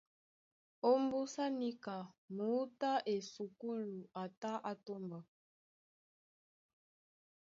Ómbúsá 0.91 1.45
níka 1.59 1.95
muútú 2.35 2.85
á 2.93 2.93
esukúlu 3.15 3.99
a 4.21 4.23
tá 4.41 4.53
á 4.69 4.73
tómba. 4.85 5.19